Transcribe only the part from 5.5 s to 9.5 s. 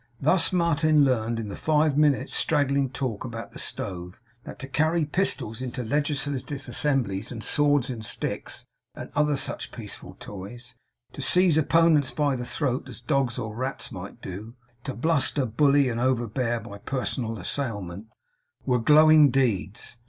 into legislative assemblies, and swords in sticks, and other